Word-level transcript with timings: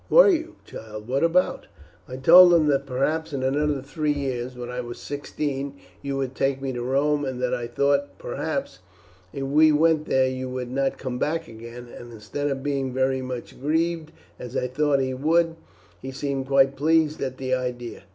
"Were 0.09 0.29
you, 0.31 0.55
child? 0.65 1.07
what 1.07 1.23
about?" 1.23 1.67
"I 2.07 2.15
told 2.17 2.55
him 2.55 2.65
that 2.69 2.87
perhaps 2.87 3.33
in 3.33 3.43
another 3.43 3.83
three 3.83 4.11
years, 4.13 4.55
when 4.57 4.71
I 4.71 4.81
was 4.81 4.97
sixteen, 4.97 5.75
you 6.01 6.17
would 6.17 6.33
take 6.33 6.59
me 6.59 6.73
to 6.73 6.81
Rome, 6.81 7.23
and 7.23 7.39
that 7.39 7.53
I 7.53 7.67
thought, 7.67 8.17
perhaps, 8.17 8.79
if 9.31 9.43
we 9.43 9.71
went 9.71 10.07
there 10.07 10.27
you 10.27 10.49
would 10.49 10.71
not 10.71 10.97
come 10.97 11.19
back 11.19 11.47
again; 11.47 11.87
and 11.95 12.11
instead 12.11 12.47
of 12.47 12.63
being 12.63 12.91
very 12.91 13.21
much 13.21 13.61
grieved, 13.61 14.11
as 14.39 14.57
I 14.57 14.65
thought 14.67 15.01
he 15.01 15.13
would, 15.13 15.55
he 16.01 16.09
seemed 16.11 16.47
quite 16.47 16.75
pleased 16.75 17.21
at 17.21 17.37
the 17.37 17.53
idea. 17.53 18.01